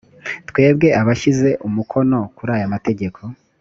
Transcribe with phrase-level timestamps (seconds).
[0.49, 3.19] twebwe abashyize umukono kuri aya mategeko